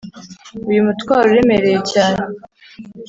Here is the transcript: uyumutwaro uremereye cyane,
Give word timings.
uyumutwaro 0.69 1.23
uremereye 1.29 1.77
cyane, 1.91 2.21